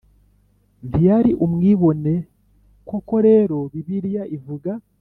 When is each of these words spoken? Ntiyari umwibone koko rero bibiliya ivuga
Ntiyari 0.87 1.31
umwibone 1.45 2.13
koko 2.87 3.15
rero 3.27 3.57
bibiliya 3.71 4.23
ivuga 4.37 4.71